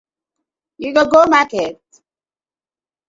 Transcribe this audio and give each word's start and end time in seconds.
You 0.79 0.95
go 0.95 1.05
go 1.11 1.25
market? 1.27 1.79